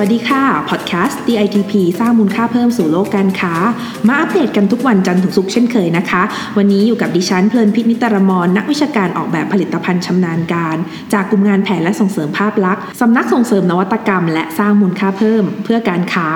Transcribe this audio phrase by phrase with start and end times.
[0.00, 3.54] วัสดีค่ะ พอดแคสต์ DITP สร้างมูลค่าเพิ่มสู่โลกการค้า
[4.08, 6.22] มาอัปเดตกันทุกวันจันทร์ถึงศุกร์เช่นเคยนะคะ
[6.56, 10.76] วันนี้อยู่กับดิฉันเพลินพิษนิตรมรนักวิชาการออกแบบผลิตภัณฑ์ชำนาญการ
[11.12, 16.28] จากกลุ่มงานแผนและส่งเสริมภาพลักษณ์สำนักส่งเสริมนวัตกรรม และสร้างมูลค่าเพิ่มเพื่อการค้า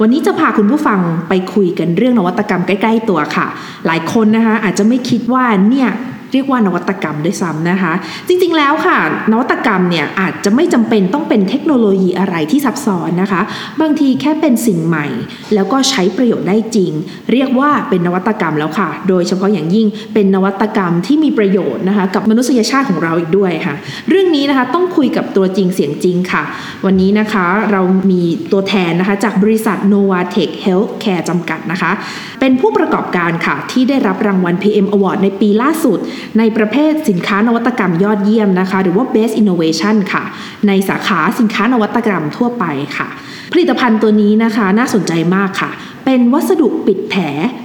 [0.00, 3.46] วันนี้จะพาคุณผู้ฟังไปคุยกันเรื่องนวัตกรรมใกล้ ๆ ตัวค่ะ
[3.86, 5.90] หลายคนนะคะอาจจะไม่คิดว่าเนี่ย
[6.32, 7.92] เรียกว่านวัตกรรมด้วยซ้ำนะคะ
[8.28, 8.98] จริงๆแล้วค่ะ
[9.32, 13.40] นวัตกรรมเนี่ยอาจจะไม่จำเป็นต้องเป็นเทคโนโลยีอะไรที่ซับซ้อนนะคะ
[13.80, 15.06] บางทีแค่เป็นสิ่งใหม่
[15.54, 16.92] แล้วก็ใช้ประโยชน์ได้จริง
[17.32, 23.74] เรียกว่าเป็นนวัตกรรมแล้วค่ะ โดยเฉพาะอย่างยิ่งเป็นนวัตกรรมที่มีประโยชน์นะคะ กับมนุษยชาติของเราอีกด้วยค่ะ
[24.08, 26.42] เรื่องนี้นะคะต้องคุยกับตัวจริงเสียงจริงค่ะ
[26.86, 31.92] วันนี้นะคะเรามีตัวแทนนะคะจากบริษัท Novatech Healthcare จำกัดนะคะ
[32.40, 35.98] เป็นผู้ประกอบการค่ะที่ได้รับรางวัล PM Award ในปีล่าสุด
[36.38, 40.24] ในประเภทสินค้านวัตกรรมยอดเยี่ยมนะคะ หรือว่า Best Innovation ค่ะ
[40.66, 42.64] ในสาขาสินค้านวัตกรรมทั่วไป
[42.96, 43.08] ค่ะ
[43.52, 45.70] ผลิตภัณฑ์ตัวนี้นะคะน่าสนใจมากค่ะ
[46.04, 47.22] เป็นวัสดุปิดแผล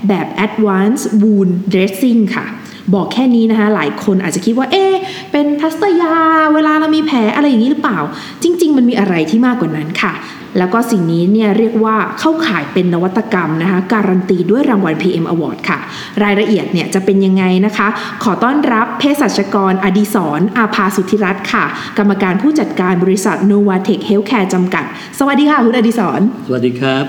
[0.08, 2.46] แบบ Advanced Wound Dressing ค่ะ
[2.94, 4.86] บอกแค่นี้นะคะหลายคนอาจจะคิดว่าเอ๊
[5.32, 6.16] เป็นพลาสเตอร์ยา
[6.54, 8.00] เวลาเรามีแผลอะไรอย่างนี้หรือเปล่า
[8.44, 10.14] จริง ๆ มันมีอะไรที่มากกว่านั้นค่ะ
[10.58, 15.80] แล้วก็สิ่งนี้เนี่ยเรียกว่าเข้าข่ายเป็นนวัตกรรมนะคะการันตีด้วยรางวัล PM Award ค่ะ
[16.24, 17.88] รายละเอียดเนี่ยจะเป็นยังไงนะคะ
[18.24, 21.66] ขอต้อนรับเภสัชกรอดีศรอาภาสุทธิรัตน์ค่ะ
[21.98, 24.84] กรรมการผู้จัดการบริษัท Novatech Healthcare จำกัด
[25.20, 27.06] สวัสดีค่ะ คุณอดีศร สวัสดีครับ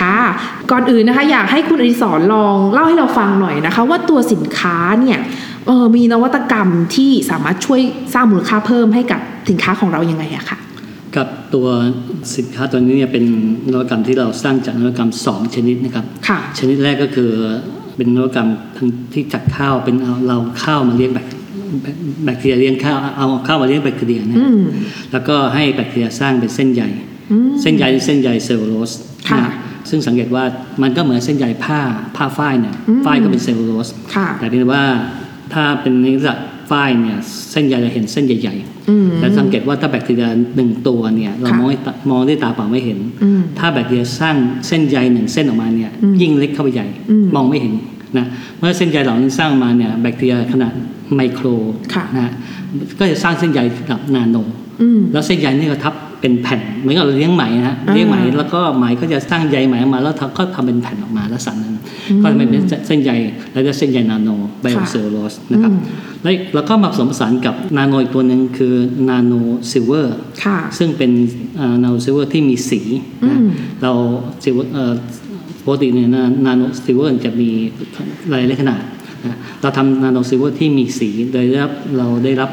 [0.00, 0.18] ค่ะ
[0.70, 5.18] ก่อนอื่นนะคะ อยากให้คุณอดิศรลองเล่าให้เราฟังหน่อยนะคะ ว่าตัวสินค้าเนี่ย
[5.66, 7.80] เออมีนวัตกรรมที่สามารถช่วย
[8.14, 10.58] สร้างมูลค่าเพิ่มให้กับสินค้าของเรายังไงอะค่ะ
[11.16, 11.66] กับตัว
[12.36, 13.24] สินค้าตัวนี้เนี่ยเป็น
[13.72, 17.30] นวัตกรรมที่เราสร้างจากนวัตกรรม 2 ชนิดนะครับค่ะชนิดแรกก็คือ
[17.96, 18.48] เป็นนวัตกรรม
[19.12, 21.26] ที่จากข้าวเป็นเอาเราข้าวมาเลี้ยงแบค
[22.24, 24.62] แบคทีเรียเลี้ยงข้าวเอาข้าวมาเลี้ยงแบคทีเรียนะอืม
[25.12, 26.82] แล้วก็ให้แบคทีเรียสร้างเป็นเส้นใย
[27.32, 28.92] อืมเส้นใยเส้นใยเซลลูโลส
[29.28, 29.52] ค่ะนะ
[29.90, 30.44] ซึ่งสังเกตว่า
[30.82, 31.80] มันก็เหมือนเส้นใยผ้า
[32.16, 34.84] ผ้าฝ้ายเนี่ยอืมฝ้ายก็เป็นเซลลูโลสค่ะแต่เพียงแต่ว่า
[35.52, 36.36] ถ้าเป็นในลักษณะ
[36.70, 37.18] ฝ้ายเนี่ย
[37.50, 38.77] เส้นใยเราเห็นเส้นใหญ่ๆอืม
[39.20, 47.74] แต่สังเกตว่าถ้าแบคทีเรียหนึ่งตัวเนี่ยเราค่ะมองไม่ตมองด้วยตาเปล่าไม่เห็นอืมถ้าแบคทีเรียสร้างเส้นใยหนึ่งเส้นออกมาเนี่ยอืมยิ่งเล็กเข้าไปใหญ่อืมมองไม่เห็น
[48.18, 48.26] นะ
[48.58, 50.72] เมื่อเส้นใยเหล่านั้นสร้างมาเนี่ยแบคทีเรียขนาด
[51.14, 51.46] ไมโคร
[51.94, 52.28] ค่ะนะ
[52.98, 54.36] ก็จะสร้างเส้นใยระดับนาโน
[54.82, 61.74] อืมแล้วเส้นใยนี่ก็ทับ เป็นแผ่นเหมือนกับเราเลี้ยงไหมนะฮะอ่าเลี้ยงไหมแล้วก็ไหมก็จะสร้างใยไหมออกมาแล้วก็ทำเป็นแผ่นออกมาลักษณะนั้น
[62.22, 62.48] ก็จะเป็น
[62.86, 63.10] เส้นใย
[63.52, 64.28] แล้วก็เส้นใยนาโน
[64.60, 65.82] ไบโอเซลลูโลสนะครับอืม
[66.22, 68.74] แล้วแล้วก็มาผสมผสานกับนาโนอีกตัวหนึ่งคือ
[69.08, 69.32] nano
[69.70, 71.10] silver ค่ะซึ่งเป็น
[71.82, 72.80] nano silver ที่มีสี
[73.24, 73.48] อืมนะ
[73.82, 73.92] เรา
[74.44, 75.00] silver
[75.64, 76.08] ปกติเนี่ย
[76.46, 77.50] nano silver จะมี
[78.30, 78.82] หลายขนาด
[79.24, 82.50] นะเราทำ nano silver ที่มีสีโดยได้รับเราได้รับ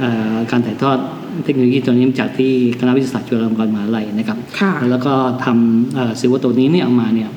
[0.00, 0.98] เอ่อการถ่ายทอด
[1.44, 5.14] เทคโนโลยีตัวนี้มาจากที่คณะวิทยาศาสตร์จุฬาลงกรณ์มหาลัยนะครับค่ะแล้วก็
[5.44, 7.28] ทำ silver ตัวนี้เนี่ยออกมาเนี่ย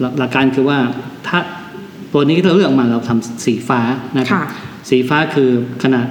[0.00, 0.78] หลักหลักการคือว่า
[1.26, 1.38] ถ้า
[2.12, 3.80] ตัวนี้เราเลือกออกมาเราทำสีฟ้า
[4.18, 4.44] นะครับค่ะ
[4.90, 5.50] สีฟ้าคือ
[5.82, 6.06] ขนาด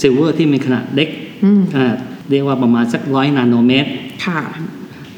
[0.00, 1.08] silver ที่มีขนาดเล็ก
[1.44, 1.96] อืมขนาด
[2.30, 3.90] เรียกว่าประมาณสักร้อยนาโนเมตร
[4.26, 4.40] ค่ะ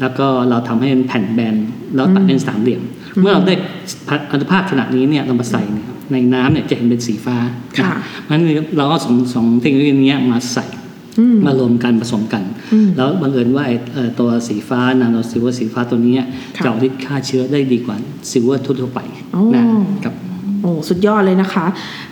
[0.01, 1.55] แล้วก็เราทำให้เป็นแผ่นแบน
[1.95, 2.83] แล้วตัดเป็นสามเหลี่ยม
[3.21, 3.55] เมื่อเราได้
[4.33, 7.37] อนุภาคขนาดนี้เนี่ยเรามาใส่เนี่ยในน้ำเนี่ยจะเห็นเป็นสีฟ้า
[7.79, 8.45] ค่ะนะเพราะฉะนั้น
[8.77, 10.76] เราก็สองสองเทคโนโลยีเนี้ยมาใส่อื
[11.35, 16.23] มมารวมกันผสมกันอืมแล้วบังเอิญว่าไอ้เอ่อตัวสีฟ้า nano silver สีฟ้าตัวเนี้ย
[16.57, 17.97] ค่ะจะออกฤทธิ์ฆ่าเชื้อได้ดีกว่า
[18.31, 19.01] silver ทั่วๆไป
[19.35, 19.63] อ๋อนะ
[20.05, 21.65] ครับโอ้สุดยอดเลยนะคะ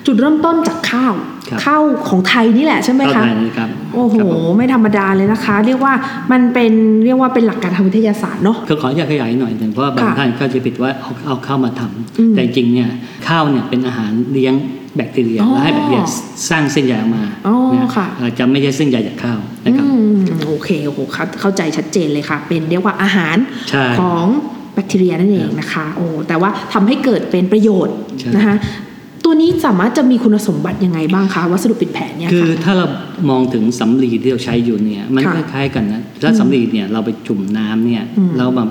[0.06, 1.14] จุดเริ่มต้นจากข้าว
[1.50, 5.94] ครับข้าวของไทยนี่แหละใช่ไหมคะเข้าใจนะครับโอ้โหครับผมไม่ธรรมดาเลยนะคะ เรียกว่า
[6.32, 6.72] มันเป็น
[7.04, 12.90] เรียกว่าเป็นหลักการทางวิทยาศาสตร์เนาะก็ขออยากขยายหน่อยหนึ่งเพราะว่าบางค่ะท่านก็จะผิดว่าเอาเอาข้าวมาทำอืมแต่จริงๆเนี่ย
[13.28, 14.54] ข้าวเนี่ยเป็นอาหารเลี้ยง
[14.96, 16.02] แบคทีเรียอ๋อและให้แบคทีเรีย
[16.50, 20.16] สร้างเส้นใยออกมาอ๋อนะค่ะเอ่อจะไม่ใช่เส้นใยจากข้าวนะครับอืม
[20.46, 23.36] โอเคโอ้โหเข้าเข้าใจชัดเจนเลยค่ะ เป็นเรียกว่าอาหาร
[23.70, 24.26] ใช่ของ
[24.74, 28.56] แบคทีเรียนั่นเองนะคะโอ้แต่ว่าทำให้เกิดเป็นประโยชน์ใช่นะคะ
[29.24, 32.86] ตัวนี้สามารถจะมีคุณสมบัติยังไงบ้างคะวัสดุปิดแผลเนี่ยคือค่ะถ้าเรา
[33.30, 38.68] มองถึงสำลีที่เราใช้อยู่เนี่ยมันค่ะคล้ายๆกันนะถ้าสำลีเนี่ยเราไปจุ่มน้ำเนี่ยอืมเราแบบ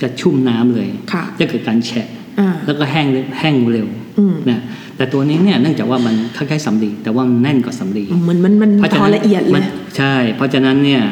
[0.00, 3.06] จะชุ่มน้ำเลยค่ะจะเกิดการแฉะอ่าแล้วก็แห้ง
[3.40, 3.88] แห้งเร็ว
[4.18, 4.60] อืมนะ
[4.96, 9.66] แต่ตัวนี้เนี่ยเนื่องจากว่ามันคล้ายๆสำลีแต่ว่ามันแน่นกว่าสำลีเหมือนมันมันเพราะฉะพอนั้นละเอียดเลมันย
[9.96, 11.02] ใช่ เพราะฉะนั้นเนี่ย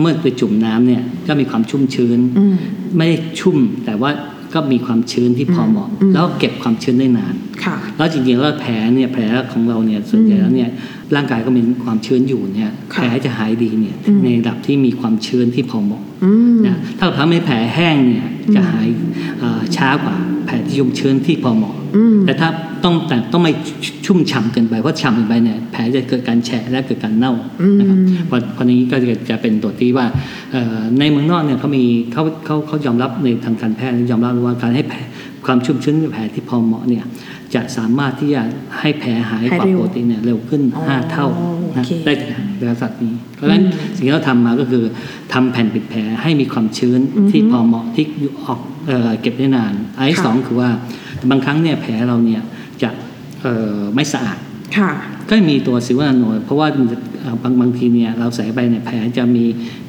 [0.00, 2.54] เมื่อไปจุ่มน้ำเนี่ยก็มีความชุ่มชื้นอืม
[2.96, 4.10] ไม่ได้ชุ่มแต่ว่า
[4.54, 7.34] ก็ก็มีความชื้นที่พอเหมาะอืมแล้วเก็บความชื้นได้นาน
[7.64, 9.22] ค่ะแล้วจริงๆแล้วแผลเนี่ยแผล
[9.52, 10.70] ของเราเนี่ยส่วนใหญ่แล้วเนี่ย
[11.14, 18.88] ร่างกายก็มีความชื้นอยู่เนี่ยค่ะแผลจะหายดีเนี่ยอืมในระดับที่มีความชื้นที่พอเหมาะอืมนะถ้าเราทำให้แผลแห้งเนี่ยจะหาย
[19.40, 20.16] เอ่อช้ากว่า
[20.46, 22.48] แผลที่ชุ่มชื้นที่พอเหมาะอืมแต่ถ้า
[22.84, 23.52] ต้องแต่ต้องไม่
[24.06, 27.34] ชุ่มฉ่ำเกินไปเพราะฉ่ำเกินไปเนี่ยแผลจะเกิดการแฉะและเกิดการเน่า
[27.78, 30.06] นะครับอืมเพราะเพราะนี้ก็จะจะเป็นตัวที่ว่า
[30.52, 34.98] เอ่อในเมืองนอกเนี่ยเขามีเขาเขาเขายอมรับในทางการแพทย์ยอมรับว่าการให้แผล
[35.46, 37.04] ความชุ่มชื้นในแผลที่พอเหมาะเนี่ย
[37.56, 38.42] จะสามารถที่จะ
[38.78, 41.42] ให้แผลหายกว่าหายเร็วปกติเนี่ยเร็วขึ้นอ๋อห้าเท่าโอ
[41.76, 42.12] นะเคได้
[42.56, 43.62] ในลักษณะนี้ เพราะฉะนั้น
[43.96, 44.84] สิ่งที่เราทำมาก็คือ
[45.32, 50.70] ทำแผ่นปิดแผลให้มีความชื้นอือฮึที่พอเหมาะที่อยู่ออกเอ่อเก็บได้นานอันที่ค่ะสองคือว่า
[51.30, 52.42] บางครั้งเนี่ยแผลเราเนี่ย
[52.82, 52.90] จะ
[53.42, 54.38] เอ่อไม่สะอาด
[54.78, 54.90] ค่ะ
[55.28, 59.44] ก็มีตัวซิลเวอร์นาโนเพราะว่ามันจะเอ่อบางบางทีเนี่ยเราใส่ไปเนี่ยแผลจะมี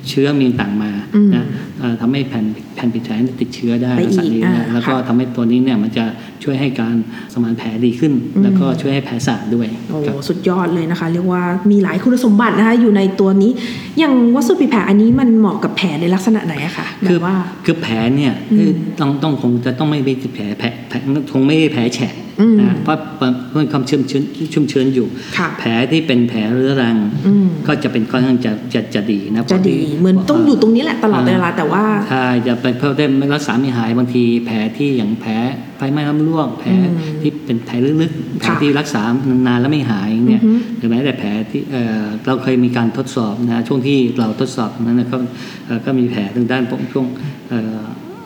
[0.09, 1.66] เชื้อมีต่างๆ มาอืมนะเอ่อ
[2.01, 2.45] ทำให้แผ่น
[2.75, 6.05] แผ่นปิดแผลติดเชื้อได้ไปอีกลักษณะนี้อ่านะแล้วก็ค่ะทำให้ตัวนี้เนี่ยมันจะ
[6.43, 6.95] ช่วยให้การ
[7.33, 11.41] สมานแผลดีขึ้นอืมแล้วก็ช่วยให้แผลสะอาดด้วยโอ้ครับสุดยอดเลยนะคะ เรียกว่า
[11.71, 13.51] มีหลายคุณสมบัตินะคะอยู่ในตัวนี้
[13.99, 17.35] อย่างวัสดุปิดแผลอันนี้มันเหมาะกับแผลในลักษณะไหนอะคะแบคือบว่า
[17.65, 18.69] คือแผลเนี่ยอืมคือ
[18.99, 20.95] ต้องต้องคงจะต้องไม่เป็นแผลแผลแผล
[21.33, 25.07] คงไม่ใช่แผลแฉะอืมนะเพราะเพราะเพราะความชุ่มชื้นชุ่มชื้นอยู่
[25.37, 26.97] ค่ะแผลที่เป็นแผลเรื้อรัง
[27.27, 35.31] อืมก็จะเป็นค่อนข้างจะจะจะดีนะจะดีเหมือนต้องอยู่ตรงนี้แหละตลอดเวลาแต่ว่าใช่จะไปเพิ่มได้ไม่รักษาไม่หายบางทีแผลที่อย่างแผล
[35.77, 39.01] ไฟไหม้น้ำลวกแผลอืมที่เป็นแผลลึกๆแผลค่ะที่รักษา
[39.47, 45.17] นานๆแล้วไม่หายเนี่ยอือฮึหรือแม้แต่แผลที่เอ่อเราเคยมีการทดสอบนะช่วงที่เราทดสอบนั้นนะก็
[45.65, 47.05] เอ่อก็มีแผลทางด้านช่วง
[47.49, 47.77] เอ่อ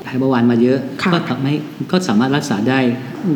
[0.04, 1.54] แผลเบาหวานมาเยอะค่ะก็ทำให้
[1.92, 2.80] ก็สามารถรักษาได้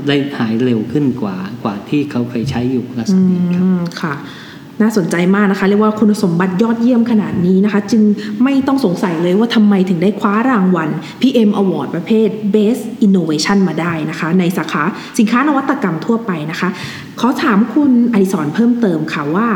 [0.07, 4.15] ได้หายเร็วขึ้นกว่ากว่าที่เขาเคยใช้อยู่ลักษอืณะนี้ครับมค่ะ
[4.81, 8.01] น่าสนใจมากนะคะ เรียกว่าคุณสมบัติยอดเยี่ยมขนาดนี้นะคะ จึง
[8.43, 10.89] ไม่ต้องสงสัยเลยว่าทำไมถึงได้คว้ารางวัล
[11.21, 14.83] PM Award ประเภท Best Innovation มาได้นะคะ ในสาขา
[15.17, 16.69] สินค้านวัตกรรมทั่วไปนะคะ
[17.19, 19.47] ขอถามคุณอดิศรเพิ่มเติมค่ะว่า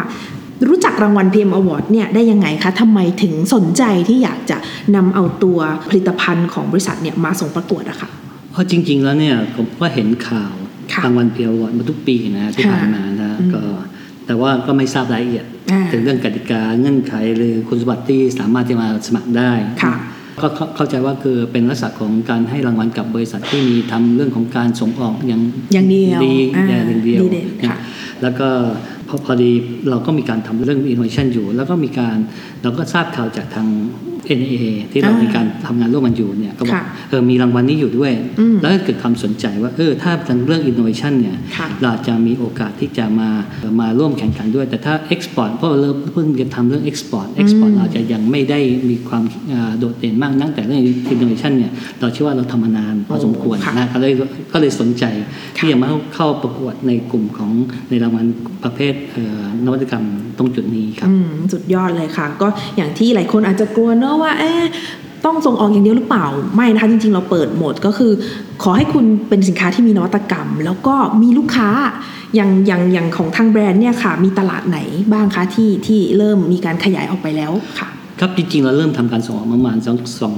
[0.68, 4.58] รู้จักรางวัล PM Award เนี่ยได้ยังไงคะทำไมถึงสนใจที่อยากจะ
[4.96, 8.10] นำเอาตัวผลิตภัณฑ์ของบริษัทเนี่ยมาส่งประกวดอะค่ะ
[8.52, 10.54] เพราะจริง ๆ แล้วเนี่ยผมก็เห็นข่าว
[10.94, 13.62] ค่ะรางวัลเพียวมาทุกปีนะที่ค่ะผ่านมานะอืมก็
[14.30, 19.52] แต่ว่าก็ไม่ทราบรายละเอียดอ่าถึงเรื่องกติกาเงื่อนไขหรือคุณสมบัติที่สามารถที่มาสมัครได้
[19.84, 19.96] ค่ะ
[20.42, 25.42] ก็เข้าเข้าใจว่าคือเป็นลักษณะของการให้รางวัลกับบริษัทที่มีทำเรื่องของการส่งออกอย่าง
[25.74, 27.78] อย่างเดียวดีอ่าอย่างเดียวดีเด่นนะค่ะ
[28.22, 28.50] แล้วก็
[29.10, 29.52] พอพอดี
[29.90, 32.18] เราก็มีการทำเรื่อง innovation อยู่ แล้วก็มีการ
[32.64, 33.68] เราก็ทราบข่าวจากทาง
[34.40, 43.30] NA ที่เราอ่ามีมีการทำงานร่วมกันอยู่เนี่ยก็บอกค่ะเออมีรางวัลนี้อยู่ด้วยอืมแล้วก็เกิดความสนใจว่าเออถ้าทางเรื่อง innovation เนี่ยค่ะเราจะมีโอกาสที่จะมา
[43.60, 48.60] เอ่อมาร่วมแข่งขันด้วย แต่ถ้า export เพราะเราเพิ่งจะทำเรื่อง export export อืมอาจจะยังไม่ได้
[48.90, 50.82] มีความเอ่อโดดเด่นมากนักแต่เรื่อง
[51.14, 54.14] innovation เนี่ยเราเชื่อว่าเราทำมานานพอสมควรค่ะนะก็เลย
[54.54, 57.52] ก็เลยสนใจค่ะที่จะมาเข้าประกวดในกลุ่มของ
[57.90, 58.26] ในรางวัล
[58.64, 58.99] ประเภทเอ่อ
[59.66, 60.06] นวัตกรรม
[60.38, 61.10] ตรงจุดนี้ครับ
[61.54, 64.52] สุดยอดเลยค่ะ ก็อย่างที่หลายคนอาจจะกลัวเนอะว่าเอ๊
[65.26, 66.26] ต้องส่งออกอย่างเดียวหรือเปล่า
[66.56, 68.12] ไม่นะคะจริง ๆ เราเปิดโหมดก็คือ
[68.64, 71.70] ขอให้คุณเป็นสินค้าที่มีนวัตกรรม แล้วก็มีลูกค้า
[72.36, 74.80] อย่างอย่างอย่างของทางแบรนด์เนี่ยค่ะ มีตลาดไหน
[75.14, 80.36] บ้างคะที่ที่เริ่มมีการขยายออกไปแล้วค่ะ ครับจริงๆ เราเริ่มทำการส่งออกประมาณสองสอง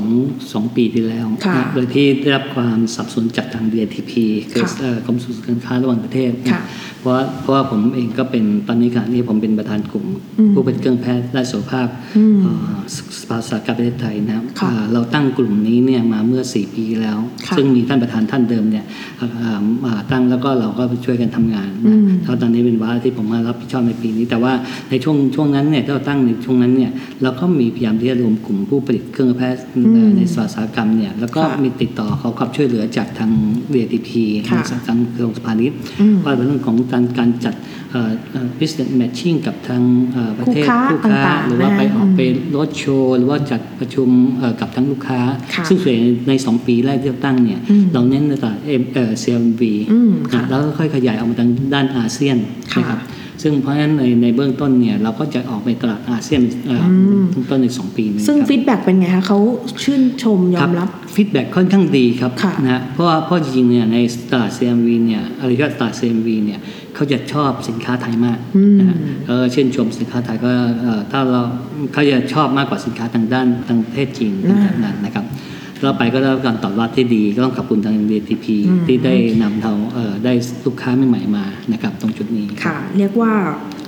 [0.53, 4.11] สองปีที่แล้วค่ะนะโดยที่ได้รับความสนับสนุนจากทาง DTP
[4.51, 6.61] คือค่ะเอ่อกรมส่งเสริมการค้าระหว่างประเทศนะค่ะ
[6.99, 10.05] เพราะว่าเพราะว่าผมเองก็เป็นตอนนี้ขณะนี้ผมเป็นประธานกลุ่ม
[10.39, 12.73] อืมผู้เป็นเครื่องแพทย์และสุขภาพอืมเอ่อ
[13.19, 18.85] สภาอุตสาหกรรมประเทศไทยนะครับค่ะอ่าเราตั้งกลุ่มนี้เนี่ยมาเมื่อ 4 ปีแล้วค่ะซึ่งมีท่านประธานท่านเดิมเนี่ย
[19.19, 24.53] อ่าอ่ามาตั้งแล้วก็เราก็ช่วยกันทำงานอืนะมแล้วตอนนี้เป็นวาระที่ผมมารับผิดชอบในปีนี้ แต่ว่า
[24.89, 26.91] ในช่วงช่วงนั้นเนี่ยที่เราตั้งในช่วงนั้นเนี่ย
[27.23, 33.31] เราก็มีพยายามที่จะรวมกลุ่มผู้ผลิตเครื่องแพทย์อืมในอุตสาหกรรมเนี่ยแล้วก็ค่ะมีติดต่อขอความช่วยเหลือจากทาง
[33.73, 34.09] DTP
[34.49, 37.55] ค่ะทางกระทรวงพาณิชย์อืมว่าเป็นเรื่องของการการจัด
[37.91, 42.21] เอ่อเอ่อ business matching กับทางเอ่อประเทศคู่ค้าต่างๆหรือว่านะไปออกอืมไป
[42.55, 44.09] รถโชว์ หรือว่าจัดประชุม
[44.39, 45.19] เอ่อกับทั้งลูกค้า
[45.53, 49.61] ค่ะซึ่งส่วนใหญ่ในสองปีแรกที่เราตั้งเนี่ยอืมเราเน้นในตลาดเอ็มเอ่อ CMV
[49.91, 52.37] อืมนะค่ะแล้วก็ค่อยขยายออกมาทางด้านอาเซียน
[52.73, 52.99] ค่ะนะครับ
[53.43, 59.39] ซึ่งเพราะฉะนั้นในในเบื้องต้นเนี่ยเราก็จะออกไปตลาดอาเซียนเอ่อต้นในสองปีนี้ซึ่งครับ feedback เป็นไงคะเขา
[59.83, 63.97] ชื่นชมยอมรับ feedback ค่อนข้างดีครับค่ะนะเพราะว่าเพราะจริงๆเนี่ยใน
[64.31, 66.59] ตลาด CMV เนี่ยอะไรก็ตลาด CMV เนี่ย
[66.95, 68.97] เขาจะชอบสินค้าไทยมากอืมนะฮะ
[69.27, 71.41] เออชื่นชมสินค้าไทยก็เอ่อถ้าเรา
[71.93, 75.25] เขาจะชอบมากกว่าสินค้าทางด้านทางประเทศจีนอ่าแบบนั้นนะครับ
[75.83, 80.33] เราไปก็ได้รับการตอบรับที่ดีก็ต้องขอบคุณทาง DTP อืมที่ได้นำเราเอ่อได้
[80.65, 83.33] ลูกค้าใหม่ๆมานะครับตรงจุดนี้ค่ะ เรียกว่า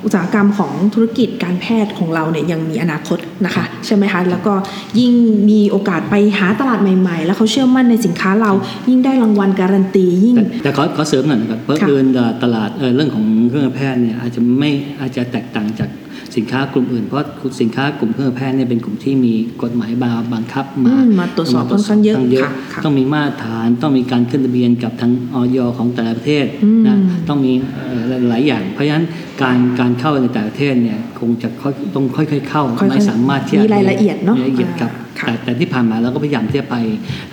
[0.05, 4.53] อุตสาหกรรมของธุรกิจการแพทย์ของเราเนี่ยยังมีอนาคตนะคะใช่ไหมคะแล้วก็
[4.99, 5.13] ยิ่ง
[5.49, 8.51] มีโอกาสไปหาตลาดใหม่ๆ แล้วเขาเชื่อมั่นในสินค้าเรา
[8.89, 12.05] ยิ่งได้รางวัลการันตียิ่ง แต่แต่ขอขอเสริมหน่อยนะครับเพราะค่ะเอิน
[12.43, 15.89] ตลาดเอ่อเรื่องของเครื่องแพทย์เนี่ยอาจจะไม่อาจจะแตกต่างจาก
[16.35, 17.19] สินค้ากลุ่มอื่น เพราะ
[17.61, 26.95] สินค้ากลุ่มเครื่องแพทย์เนี่ยเป็นกลุ่มที่มีกฎหมายบาบังคับมาอืมมาตรวจสอบค่อนข้างเยอะค่ค่ะค่ะต้องมีมาตรฐานต้องมีการขึ้นทะเบียนกับทางออยของแต่ละประเทศอืมนะ
[27.29, 29.05] ต้องมีเอ่อหลายๆอย่าง เพราะฉะนั้น
[29.41, 36.75] การการเข้าในแต่ละประเทศเนี่ยคงจะค่อยต้องค่อยๆเข้าค่อยๆไม่สามารถที่จมีรายละเอียดเนอะมีรายละเอียดครับค่ะแต่แต่ที่ผ่านมาเราก็พยายามที่จะไป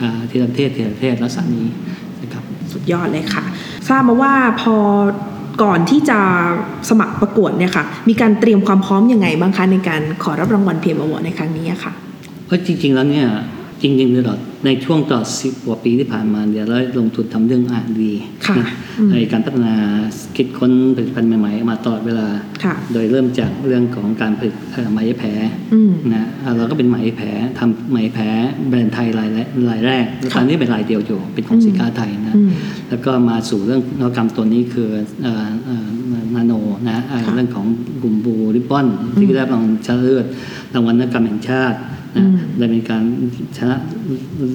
[0.01, 1.67] อ่าทีละประเทศทีละประเทศลักษณะนี้
[2.23, 3.45] นะครับสุดยอดเลยค่ะ
[3.89, 4.77] ทราบมาว่าพอ
[5.63, 6.19] ก่อนที่จะ
[6.89, 11.93] สมัครประกวดเนี่ยค่ะ มีการเตรียมความพร้อมยังไงบ้างคะในการขอรับรางวัลเพียมอวอร์ดในครั้งนี้อะค่ะ
[12.47, 13.27] เพราะจริง ๆ แล้วเนี่ย
[13.83, 18.13] จริงๆตลอดในช่วงตลอดสิบกว่าปีที่ผ่านมาเนี่ยเราได้ลงทุนทำเรื่องอ่านดี
[18.47, 19.75] ค่ะนะอืมในการพัฒนา
[20.37, 22.29] คิดค้นผลิตภัณฑ์ใหม่ๆ มาตลอดเวลา
[22.65, 25.29] ค่ะโดยเริ่มจากเรื่องของการผลิตเอ่อไหมแผล
[25.75, 27.27] อืมนะอ่าเราก็เป็นไหมแผล
[27.59, 28.25] ทำไหมแผล
[28.69, 32.51] แบรนด์ไทยรายแรกรายแรกแล้วตอนนี้เป็นรายเดียวอยู่เป็นของสินค้าไทยนะอืม
[32.91, 34.89] แล้วก็มาสู่เรื่องนวัตกรรมตัวนี้คือ
[35.23, 35.89] เอ่อเอ่อ
[36.35, 36.53] นาโน
[36.89, 37.67] นะเอ่อค่ะเรื่องของ
[38.03, 38.87] กลุ่มบูริบบอน
[39.19, 40.25] ที่ได้รางวัลชนะเลิศ
[40.75, 41.79] รางวัลนวัตกรรมแห่งชาติ
[42.17, 43.05] อืนะมได้มีการ
[43.57, 43.77] ชนะ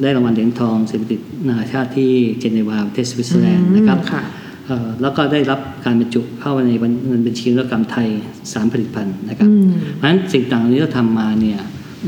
[0.01, 4.21] ได้รางวัลเหรียญทองเศรษฐกิจนานาชาติที่เจนีวาประเทศสวิตเซอร์แลนด์นะครับค่ะ
[4.67, 6.91] เอ่อแล้วก็ได้รับการบรรจุเข้าในบัญ
[7.25, 8.07] บัญชีนวัตกรรมไทย
[8.53, 11.59] สามผลิตภัณฑ์นะครับอืมเพราะฉะนั้นสิ่งต่างๆที่เราทำมาเนี่ย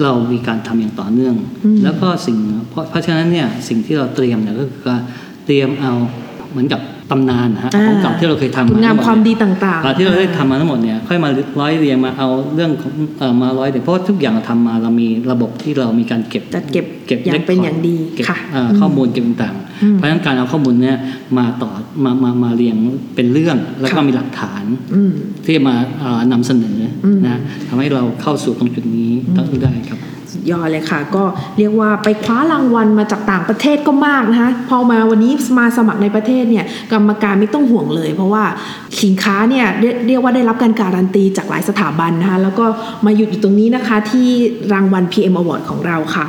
[0.03, 2.37] เรามีการทำอย่างต่อเนื่องอืมแล้วก็สิ่ง
[2.69, 5.01] เพราะเพราะฉะนั้นเนี่ยสิ่งที่เราเตรียมเนี่ยก็คือการ
[5.47, 5.93] เตรียมเอา
[6.51, 11.29] เหมือนกับตำนานนะฮะอ่าของเก่าที่เราเคยทำคุณงามทั้หดความดีต่างๆอ่ที่เราได้ทำมาทั้งหมดเนี่ยค่อยมา
[11.61, 20.97] ร้อยเรียงมาเอาเรื่องของเอ่อมาร้อยเรียงเพราะว่าทุกอย่างเราทำมาเรามีระบบที่เรามีการเก็บจัดเก็บเก็บอย่างเป็นอย่างดีเก็บค่ะเอ่ออมข้อมูลเก็บต่างอืมๆเพราะฉะนั้นการเอาข้อมูลเนี่ย
[21.37, 21.69] มาต่อ
[22.03, 22.77] มามามาเรียง
[23.15, 24.63] เป็นเรื่องแล้วก็ค่ะมีหลักฐาน
[24.95, 25.11] อืม
[25.45, 30.16] ที่มาเอ่อนำเสนออมนะทำให้เราเข้าสู่ตรงจุดนี้ต้องได้ครับสุด
[30.51, 31.23] ยอดเลยค่ะ ก็
[31.57, 38.43] เรียกว่าไปคว้ารางวัลมาจากต่างประเทศก็มากนะคะพอมาวันนี้มาสมัครในประเทศเนี่ยกรรมการไม่ต้องห่วงเลย เพราะว่า
[39.03, 39.65] สินค้าเนี่ย
[40.07, 42.65] เรียกว่าได้รับการการันตีจากหลายสถาบันนะคะแล้วก็
[43.05, 44.27] มาหยุดอยู่ตรงนี้นะคะที่
[44.73, 46.27] รางวัล PM Award ของเราค่ะ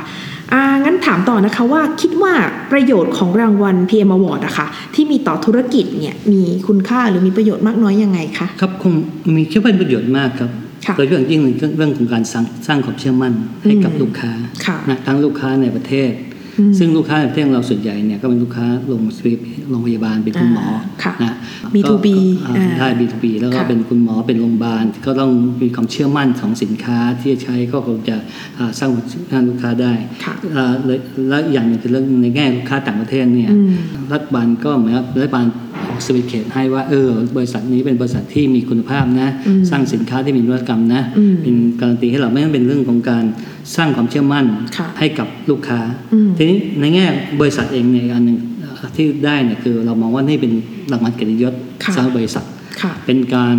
[0.53, 2.33] อ่างั้นถามต่อนะคะว่าคิดว่า
[2.71, 8.93] ประโยชน์ของรางวัล PM Award อะคะที่มีต่อธุรกิจเนี่ยมีคุณค่าหรือมีประโยชน์มากน้อยยังไงคะครับคง
[9.35, 10.51] มีคิดว่าเป็นประโยชน์มากครับ
[10.95, 13.33] โดยเฉพาะอย่างยิ่งในเรื่องของการสร้างสร้างความเชื่อมั่น
[13.63, 14.31] ให้กับอืมลูกค้า
[14.65, 16.11] ค่ะนะทั้งลูกค้าในประเทศ
[16.59, 21.33] อืมซึ่งลูกค้าในประเทศของเราส่วนใหญ่เนี่ยก็เป็นลูกค้าโรงพยาบาลโรงพยาบาลเป็นคุณหมออ่าค่ะนะ
[21.73, 22.07] B2B
[22.43, 25.31] ก็อ่าอ่าได้ B2B แล้วก็ค่ะเป็นคุณหมอเป็นโรงพยาบาลก็ต้อง
[25.61, 28.15] มีความเชื่อมั่นของสินค้าที่จะใช้ก็คงจะ
[28.57, 29.93] อ่าสร้างความเชื่อมั่นลูกค้าได้
[30.23, 33.71] ค่ะอ่าเลยแล้วอย่างหนึงคือเรื่องในแง่ลูกค้าต่างประเทศเนี่ยอืม
[34.13, 35.45] รัฐบาลก็เหมือนกับรัฐบาล
[35.88, 43.23] ออ กสวิตเคตให้ว่าเออบริษัทนี้เป็นบริษัทที่มีคุณภาพนะอืมสร้างสินค้าที่มีนวัตกรรมนะอืมเป็นการันตีให้เราไม่ต้องเป็นเรื่องของการ
[43.75, 44.45] สร้างความเชื่อมั่น
[44.77, 45.79] ค่ะให้กับลูกค้า
[46.13, 47.05] อืมทีนี้ในแง่
[47.39, 50.51] บริษัทเองเนี่ยอันหนึ่งเอ่อที่ได้เนี่ยคือเรามองว่านี่เป็น
[50.91, 51.53] รางวัลเกียรติยศ
[51.83, 52.45] ค่ะสำหรับบริษัท
[52.81, 53.57] ค่ะเป็นการ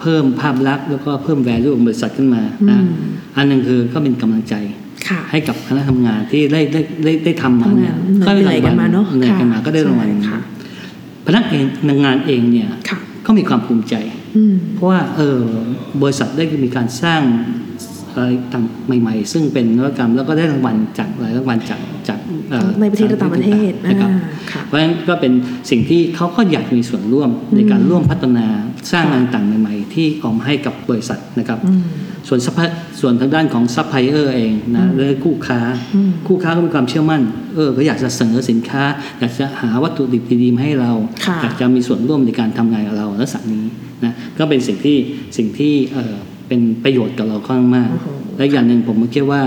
[0.00, 2.86] เพิ่มภาพลักษณ์แล้วก็เพิ่ม value ของบริษัทขึ้นมานะอืม
[3.36, 4.54] อันหนึ่งคือก็เป็นกำลังใจ
[5.08, 7.94] ค่ะให้กับคณะทำงานที่ได้ได้ได้ได้ทำมาเนี่ย
[8.26, 10.40] ทำงานเหนื่อยกันมาเนอะเหนื่อยกันมาค่ะก็ได้รางวัลใช่ค่ะ
[11.26, 11.64] พนักเอง
[12.04, 13.94] งานเองเนี่ยค่ะก็มีความภูมิใจ
[14.36, 15.38] อืมเพราะว่าเออ
[16.02, 17.22] บริษัทได้มีการสร้าง
[18.14, 18.64] อะไรต่าง
[19.00, 22.18] ใหม่ๆ ซึ่งเป็นนวัตกรรมแล้วก็ได้รางวัลจากหลายรางวัลจากจาก
[22.50, 24.20] เอ่อในประเทศและต่างประเทศนะครับอ่า
[24.52, 25.32] ค่ะเพราะฉะนั้นก็เป็น
[25.70, 28.46] สิ่งที่เขาก็อยากมีส่วนร่วมในการร่วมพัฒนา
[28.92, 31.82] สร้างงานต่างใหม่ ๆ ที่ออกมาให้กับบริษัทนะครับอืม
[32.28, 32.68] ส่วน supply
[33.00, 35.60] ส่วนทางด้านของซัพพลายเออร์เองนะหรือคู่ค้า
[35.94, 37.22] อืมคู่ค้าก็มีความเชื่อมั่น
[37.54, 38.82] เออก็อยากจะเสนอสินค้า
[39.20, 40.92] อยากจะหาวัตถุดิบดีๆมาให้เรา
[41.26, 43.64] ค่ะอยากจะมีส่วนร่วมในการทำงานกับเราลักษณะนี้
[44.04, 44.96] นะก็เป็นสิ่งที่
[45.36, 45.74] สิ่งที่
[46.52, 48.06] เออเป็นประโยชน์กับเราค่อนข้างมากโอ้โห
[48.36, 49.40] และอย่างหนึ่งผมก็คิดว่า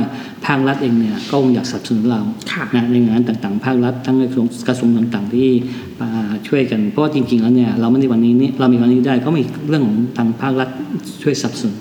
[0.46, 2.22] ภาครัฐเองเนี่ยก็คงอยากสนับสนุนเรา
[2.52, 5.50] ค่ะนะในงานต่างๆ ภาครัฐทั้งกระทรวงกระทรวงต่างๆ ที่
[6.02, 6.10] มา
[6.48, 10.70] ช่วยกันเพราะว่าจริงๆแล้วเนี่ยเราไม่ได้วันนี้นี่เรามีวันนี้ได้ก็มีเรื่องของทางภาครัฐ
[11.24, 11.76] ช่วยสนับสนุน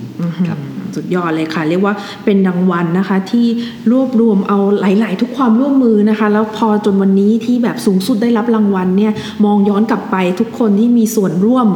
[0.48, 0.58] ครับ
[0.96, 3.46] สุดยอดเลยค่ะ เรียกว่าเป็นรางวัลนะคะ ที่
[3.92, 9.12] รวบรวมเอาหลาย ๆ ทุกความร่วมมือนะคะ แล้วพอจนวันนี้ที่แบบสูงสุดได้รับรางวัลเนี่ย
[9.44, 11.66] มองย้อนกลับไปทุกคนที่มีส่วนร่วม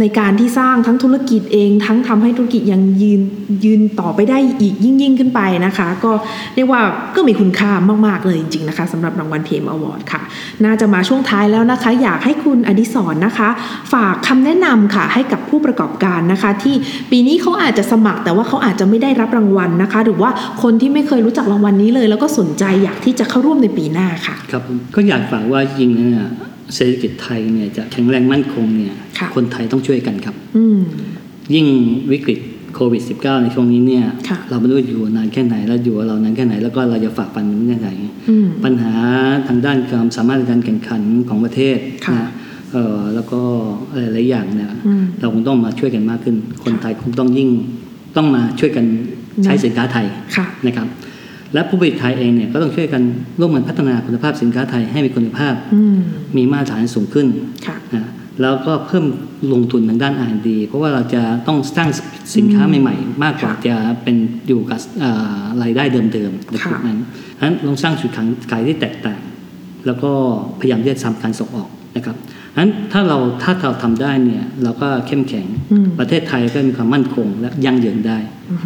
[0.00, 3.20] ในการที่สร้างทั้งธุรกิจเอง ทั้งทำให้ธุรกิจยังยืน
[3.64, 6.12] ยืนต่อไปได้อีกยิ่งยิ่งขึ้นไปนะคะ ก็
[6.54, 6.80] เรียกว่า
[7.16, 7.70] ก็มีคุณค่า
[8.06, 10.22] มาก ๆ เลยจริง ๆ นะคะสำหรับรางวัล PM Award ค่ะ
[10.64, 13.48] น่าจะมาช่วงท้ายแล้วนะคะ อยากให้คุณอดิศรนะคะ
[13.92, 16.74] ฝากคำแนะนำค่ะให้กับผู้ประกอบการนะคะ ที่
[17.10, 20.30] ปีนี้เขาอาจจะสมัครแต่ว่าเขาอาจจะไม่ได้รับรางวัลนะคะ หรือว่า
[20.62, 26.28] คนที่ไม่เคยรู้จักรางวัลนี้เลย แล้วก็สนใจอยากที่จะเข้าร่วมในปีหน้าค่ะ ครับผมก็อยากฝากว่าจริงๆแล้วเนี่ย
[26.74, 30.80] เศรษฐกิจไทยเนี่ยจะแข็งแรงมั่นคงเนี่ยค่ะคนไทยต้องช่วยกันครับอืม
[31.54, 31.66] ยิ่ง
[32.12, 32.38] วิกฤต
[32.74, 37.90] โควิด -19 ในช่วงนี้เนี่ยค่ะเราไม่รู้จะอยู่นานแค่ไหนแล้วอยู่กับเรานานแค่ไหน แล้วก็เราจะฝ่าฟันมันแค่ไหน
[38.30, 38.92] อืมปัญหา
[39.48, 42.28] ทางด้านความสามารถในการแข่งขันของประเทศค่ะนะ
[42.72, 43.40] เอ่อแล้วก็
[44.14, 47.48] หลายๆอย่างเนี่ยอืมเราคงต้องมาช่วยกันมากขึ้น คนไทยคงต้องยิ่ง
[48.16, 48.84] ต้องมาช่วยกัน
[49.44, 50.88] ใช้สินค้าไทยค่ะนะครับ
[51.54, 53.02] และผู้ผลิตไทยเองเนี่ยก็ต้องช่วยกัน
[53.40, 55.98] ร่วมกันพัฒนาคุณภาพสินค้าไทยให้มีคุณภาพอืม
[56.36, 57.26] มีมาตรฐานสูงขึ้น
[57.66, 58.10] ค่ะนะ
[58.42, 59.04] แล้วก็เพิ่ม
[59.52, 61.88] ลงทุนทางด้าน R&D เพราะว่าเราจะต้องสร้าง
[62.36, 64.16] สินค้าใหม่ ๆ มากกว่าค่ะจะเป็น
[64.48, 66.98] อยู่กับเอ่อรายได้เดิมๆในค่ะจุดนั้น
[67.38, 68.10] ฉะนั้นลองสร้างจุด
[68.50, 69.20] ขายที่แตกต่าง
[69.86, 70.10] แล้วก็
[70.60, 72.16] พยายามที่จะทำการส่งออก นะครับ
[72.52, 78.18] ฉะนั้นถ้าเราถ้าเราทำได้เนี่ยเราก็เข้มแข็งอืมประเทศไทยก็มีความมั่นคงและยั่งยืนได้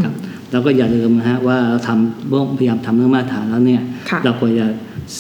[0.05, 0.15] ครับ
[0.51, 4.67] แล้วก็อย่าลืมนะฮะว่าเราทำพยายามทำเรื่องมาตรฐานแล้วเนี่ยค่ะเราควรจะ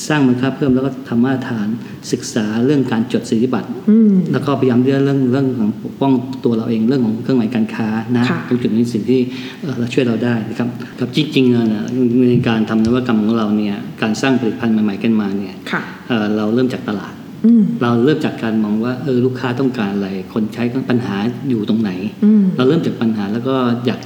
[0.08, 1.66] สร้างมูลค่าเพิ่มแล้วก็ทำมาตรฐาน
[2.12, 6.12] ศึกษาเรื่องการจดสิทธิบัตรอืมแล้วก็พยายามเรื่องเรื่องเรื่องของปกป้อง
[6.44, 9.20] ตัวเราเองเรื่องของเครื่องหมายการค้านะค่ะตรงจุดนี้สิ่งที่
[9.60, 10.68] เอ่อเราช่วยเราได้นะครับ
[11.00, 11.84] กับจริงๆแล้วนะ
[12.30, 17.21] ในการทำนวัตกรรมของเราเนี่ยการสร้างผลิตภัณฑ์ใหม่ๆขึ้นมาเนี่ยค่ะเอ่อเราเริ่มจากตลาดอืม
[17.82, 21.16] เราเริ่มจากการมองว่าเออลูกค้าต้องการอะไร คนใช้ปัญหา
[21.48, 21.90] อยู่ตรงไหน
[22.24, 23.54] อืมเราเริ่มจากปัญหาแล้วก็
[23.86, 24.00] อยาก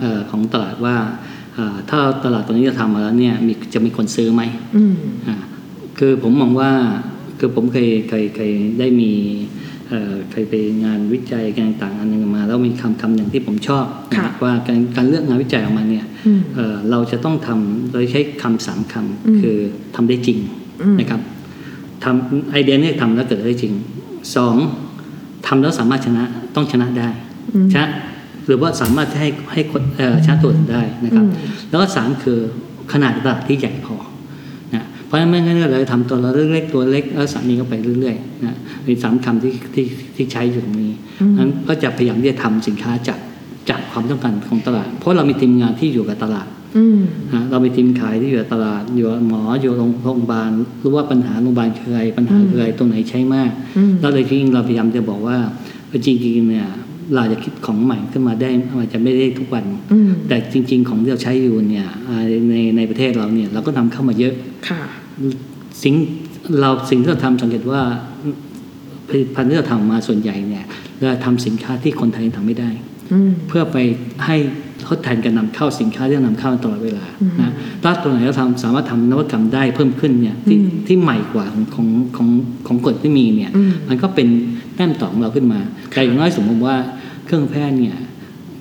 [0.00, 0.96] เอ่อของตลาดว่า
[1.54, 4.42] เอ่อถ้าตลาดตัวนี้จะทำมาแล้วเนี่ยมีจะมีคนซื้อไหม
[4.76, 4.94] อืม
[5.26, 5.36] อ่า
[5.98, 6.70] คือผมมองว่า
[7.38, 9.12] คือผมเคยเคยเคยได้มี
[9.88, 10.54] เอ่อเคยไป
[10.84, 13.84] งานวิจัยงานต่างๆอันหนึงมา แล้วมีคำคำหนึ่งที่ผมชอบ
[14.16, 19.58] ค่ะนะว่าการการเลือกงานวิจัยออกมาเนี่ยอืมเอ่อเราจะต้องทำโดยใช้คำสามคอืมำคือ
[19.94, 20.38] ทำได้จริง
[20.82, 21.20] อืมนะครับ
[22.04, 23.74] ทำไอเดียเนี่ยทำแล้วเกิดได้จริง
[24.36, 24.56] สอง
[25.46, 27.08] ทำแล้วสามารถชนะต้องชนะได้
[27.54, 27.88] อืมชนะ
[28.46, 32.38] หรือว่าสามารถให้ให้คนเอ่อชนะตัวอื่นได้นะครับอืมแล้วก็สามคือ
[32.92, 33.96] ขนาดตลาดที่ใหญ่พอ
[34.74, 40.92] นะเพราะฉะนั้นไม่งั้นเราจะทำตัวเราเล็กๆตัวเล็กแล้วสามีก็ไปเรื่อยๆนะมีสามคำที่ที่ที่ใช้อยู่ตรงนี้
[41.38, 43.18] นั้นก็จะพยายามที่จะทำสินค้าจาก
[43.70, 46.59] จากความต้องการของตลาด เพราะเรามีทีมงานที่อยู่กับตลาดอืมนะ
[47.50, 50.50] เรามีทีมขายที่อยู่กับตลาด อยู่กับหมออยู่โรงโรงพยาบาล
[50.82, 55.38] รู้ว่าปัญหาโรงพยาบาลคืออะไรปัญหาคืออะไรตรงไหนใช้มากอืมแล้วเลยจริงๆเราพยายามจะบอกว่า
[56.06, 56.68] จริงๆเนี่ย
[57.14, 58.48] เราจะคิดของใหม่ขึ้นมาได้
[58.80, 64.34] อาจจะไม่ได้ทุกวันอืมแต่จริง ๆ ของที่เราใช้อยู่เนี่ยอ่าในในประเทศเราเนี่ยเราก็นำเข้ามาเยอะ
[64.68, 64.80] ค่ะ
[65.82, 65.94] สิ่ง
[66.60, 67.82] เราสิ่งที่เราทำสังเกตว่า
[69.08, 70.64] ผลิตภัณฑ์ที่เราทำมาส่วนใหญ่เนี่ย
[70.98, 72.99] เราทำสินค้าที่คนไทยทำไม่ได้อืม
[73.48, 73.76] เพื่อไป
[74.26, 74.36] ให้
[74.88, 77.04] ทดแทนการนำเข้าสินค้าที่เรานำเข้าตลอดเวลา
[77.40, 82.28] นะถ้าตัวไหนเราทำสามารถทำนวัตกรรมได้เพิ่มขึ้นเนี่ยที่อืมที่ใหม่กว่าของของของ
[82.66, 84.28] ของกฎที่มีเนี่ยอืมมันก็เป็น
[84.76, 85.60] แต้มต่อของเราขึ้นมา
[85.92, 86.76] แต่อย่างน้อยสมมติว่า
[87.26, 87.96] เครื่องแพทย์เนี่ย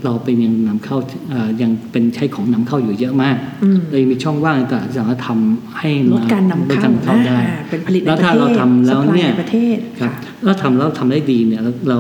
[0.06, 0.98] เราเป็นยังนำเข้า
[1.30, 12.00] เอ่อยังเป็นใช้ของนำเข้าอยู่เยอะมากอืมเลยมีช่องว่างในตลาดที่สามารถทำให้ลมาดการนำลดเข้าการนำเข้าได้อ่าเป็นผลิตในแล้วประถ้าเทศเราทำแล้วเนี่ย supply ในประเทศครับค่ะแล้วทำแล้วทำได้ดีเนี่ยเราเรา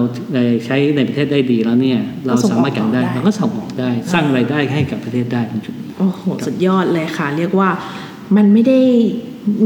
[0.65, 7.69] ใช้ในประเทศได้ดีแล้วเนี่ยเราก็ส่งออกสามารถกันได้ได้เราก็ส่งออกได้ สร้างรายได้ให้กับประเทศได้ตรงจุดนี้โอ้โหสุดยอดเลยค่ะ เรียกว่า
[8.35, 8.79] มันไม่ได้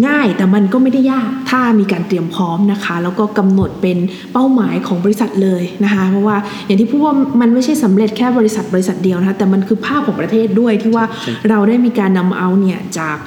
[0.08, 3.98] ง่ายแต่มันก็ไม่ได้ยากถ้ามีการเตรียมพร้อมนะคะ แล้วก็กำหนดเป็น
[4.34, 13.17] เป้าหมายของบริษัทเลยนะคะ เพราะว่าอย่างที่พูดว่ามันไม่ใช่สำเร็จแค่บริษัทบริษัทเดียวนะคะแต่มันคือภาพของประเทศด้วยที่ว่าใช่เราได้มีการนำเอาเนี่ยจาก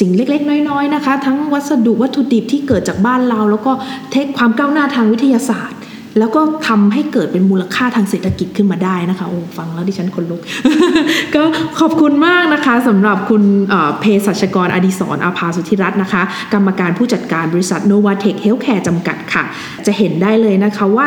[0.00, 3.72] สิ่งเล็กๆ น้อยๆนะคะ ทั้งวัสดุวัตถุดิบที่เกิดจากบ้านเรา แล้วก็
[4.10, 5.78] เทคความก้าวหน้าทางวิทยาศาสตร์
[6.18, 10.40] แล้วก็ทำให้เกิดเป็นมูลค่าทางเศรษฐกิจขึ้นมาได้นะคะโอ้ฟังแล้วดิฉันขนลุก
[11.34, 11.42] ก็
[11.80, 13.42] ขอบคุณมากนะคะสำหรับคุณ
[14.00, 16.22] เภสัชกรอดิศรอาภาสุธิรัตน์นะคะ
[16.52, 19.44] กรรมการผู้จัดการบริษัท Novatech Healthcare จำกัดค่ะ
[19.86, 21.06] จะเห็นได้เลยนะคะว่า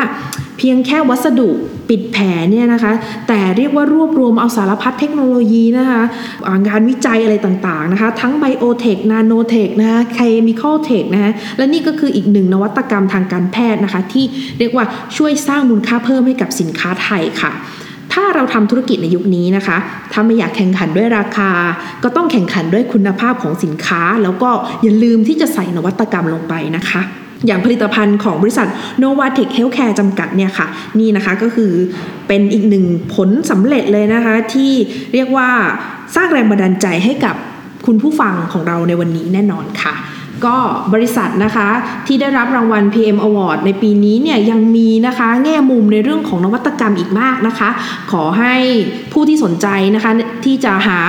[0.57, 1.49] เพียงแค่วัสดุ
[1.89, 2.93] ปิดแผลเนี่ยนะคะ
[3.27, 6.01] แต่เรียกว่ารวบรวมเอาสารพัดเทคโนโลยีนะคะ
[6.67, 14.25] งานวิจัยอะไรต่างๆนะคะ ทั้งไบโอเทคนาโนเทคนะคะเคมีคอลเทคนะคะและนี่ก็คืออีกหนึ่งนวัตกรรมทางการแพทย์นะคะ ที่
[14.59, 14.85] เรียกว่า
[15.17, 17.51] ช่วยสร้างมูลค่าเพิ่มให้กับสินค้าไทยค่ะ
[18.13, 19.77] ถ้าเราทำธุรกิจในยุคนี้นะคะ
[20.13, 21.51] ถ้าไม่อยากแข่งขันด้วยราคา
[22.03, 24.49] ก็ต้องแข่งขันด้วยคุณภาพของสินค้า แล้วก็
[24.83, 27.01] อย่าลืมที่จะใส่นวัตกรรมลงไปนะคะ
[27.45, 28.67] อย่างผลิตภัณฑ์ของบริษัท
[29.01, 30.67] Novatech Healthcare จำกัดเนี่ยค่ะ
[30.99, 31.71] นี่นะคะก็คือ
[32.27, 34.71] เป็นอีกหนึ่งผลสำเร็จเลยนะคะ ที่
[35.13, 35.49] เรียกว่า
[36.15, 37.35] สร้างแรงบันดาลใจให้กับ
[37.85, 39.93] คุณผู้ฟังของเราในวันนี้แน่นอนค่ะ
[40.45, 40.55] ก็
[40.93, 41.69] บริษัทนะคะ
[42.07, 47.69] ที่ได้รับรางวัล PM Award ในปีนี้เนี่ยยังมีนะคะแง่มุมในเรื่องของนวัตกรรมอีกมากนะคะ
[48.11, 48.55] ขอให้
[49.13, 50.11] ผู้ที่สนใจนะคะ
[50.45, 50.99] ที่จะหา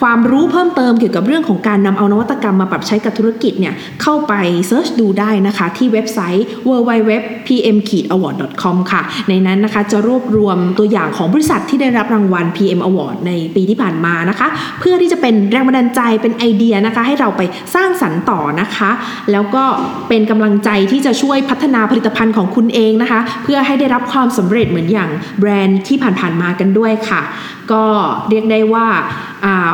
[0.00, 4.32] ความรู้เพิ่มเติมเกี่ยวกับเรื่องของการนำเอานวัตกรรมมาปรับใช้กับธุรกิจเนี่ยเข้าไป
[4.66, 14.48] เซิร์ชดูได้นะคะ ที่เว็บไซต์ www.pm-award.com ค่ะ ในนั้นนะคะจะรวบรวมตัวอย่างของบริษัทที่ได้รับรางวัล PM Award ในปีที่ผ่านมานะคะ
[14.80, 17.42] เพื่อที่จะเป็นแรงบันดาลใจเป็นไอเดียนะคะ ให้เราไป
[17.74, 18.90] สร้างสรรค์ต่อนะคะ
[19.32, 19.64] แล้วก็
[20.08, 27.22] เป็นกำลังใจที่จะช่วยพัฒนาผลิตภัณฑ์ของคุณเองนะคะ เพื่อให้ได้รับความสำเร็จเหมือนอย่างแบรนด์ที่ผ่านๆมากันด้วยค่ะ
[27.72, 27.84] ก็
[28.30, 28.86] เรียกได้ว่า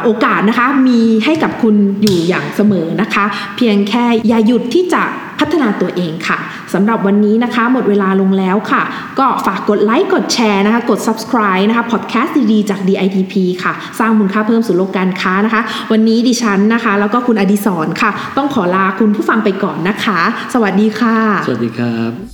[0.04, 3.24] โอกาสนะคะมีให้กับคุณอยู่อย่างเสมอนะคะ
[3.56, 5.02] เพียงแค่อย่าหยุดที่จะ
[5.40, 6.38] พัฒนาตัวเองค่ะ
[6.74, 8.82] สำหรับวันนี้นะคะ หมดเวลาลงแล้วค่ะ
[9.18, 20.20] ก็ฝากกดไลค์กดแชร์นะคะ กด subscribe นะคะพอดแคสต์ดีๆจาก DITP ค่ะ สร้างมูลค่าเพิ่มสู่โลกการค้านะคะ วันนี้ดิฉันนะคะ แล้วก็คุณอดิศรค่ะ ต้องขอลาคุณผู้ฟังไปก่อนนะคะ
[20.54, 22.33] สวัสดีค่ะ สวัสดีครับ